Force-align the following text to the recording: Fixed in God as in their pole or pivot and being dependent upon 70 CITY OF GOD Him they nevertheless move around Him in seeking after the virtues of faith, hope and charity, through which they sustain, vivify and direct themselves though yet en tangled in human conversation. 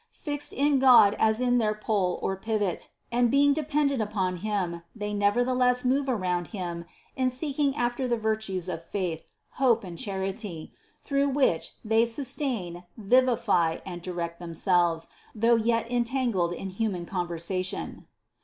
Fixed 0.17 0.51
in 0.51 0.79
God 0.79 1.15
as 1.19 1.39
in 1.39 1.59
their 1.59 1.75
pole 1.75 2.17
or 2.23 2.35
pivot 2.35 2.87
and 3.11 3.29
being 3.29 3.53
dependent 3.53 4.01
upon 4.01 4.39
70 4.39 4.39
CITY 4.39 4.47
OF 4.47 4.53
GOD 4.55 4.65
Him 4.79 4.83
they 4.95 5.13
nevertheless 5.13 5.85
move 5.85 6.09
around 6.09 6.47
Him 6.47 6.85
in 7.15 7.29
seeking 7.29 7.75
after 7.75 8.07
the 8.07 8.17
virtues 8.17 8.67
of 8.67 8.83
faith, 8.83 9.21
hope 9.59 9.83
and 9.83 9.99
charity, 9.99 10.73
through 11.03 11.29
which 11.29 11.73
they 11.85 12.07
sustain, 12.07 12.83
vivify 12.97 13.77
and 13.85 14.01
direct 14.01 14.39
themselves 14.39 15.07
though 15.35 15.55
yet 15.55 15.85
en 15.87 16.03
tangled 16.03 16.51
in 16.51 16.71
human 16.71 17.05
conversation. 17.05 18.07